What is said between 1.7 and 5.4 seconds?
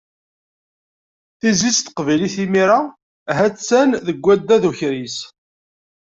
n teqbaylit imir-a, ha-tt-an deg waddad ukris.